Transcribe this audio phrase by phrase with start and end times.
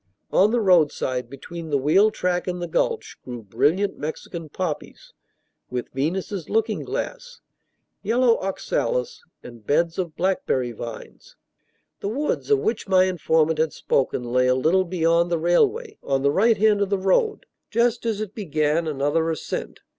[0.33, 5.13] On the roadside, between the wheel track and the gulch, grew brilliant Mexican poppies,
[5.69, 7.39] with Venus's looking glass,
[8.01, 11.35] yellow oxalis, and beds of blackberry vines.
[11.99, 16.23] The woods of which my informant had spoken lay a little beyond the railway, on
[16.23, 19.81] the right hand of the road, just as it began another ascent.